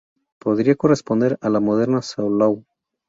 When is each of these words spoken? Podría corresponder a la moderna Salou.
Podría 0.39 0.73
corresponder 0.73 1.37
a 1.41 1.49
la 1.51 1.59
moderna 1.59 2.01
Salou. 2.01 2.65